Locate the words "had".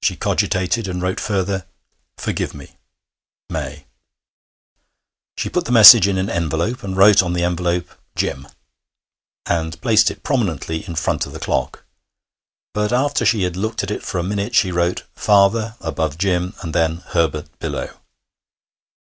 13.42-13.58